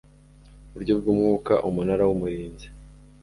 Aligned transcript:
buryo 0.73 0.93
bw 0.99 1.05
umwuka 1.13 1.53
Umunara 1.69 2.03
w 2.05 2.11
Umurinzi 2.15 2.67